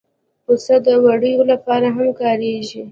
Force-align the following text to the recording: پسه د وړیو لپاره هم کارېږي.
پسه 0.45 0.75
د 0.85 0.87
وړیو 1.03 1.41
لپاره 1.51 1.87
هم 1.95 2.07
کارېږي. 2.19 2.79